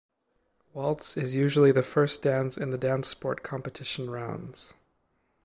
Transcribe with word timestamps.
Waltz 0.73 1.15
is 1.15 1.35
usually 1.35 1.71
the 1.71 1.83
first 1.83 2.23
dance 2.23 2.57
in 2.57 2.71
the 2.71 2.77
Dancesport 2.79 3.43
competition 3.43 4.09
rounds. 4.09 4.73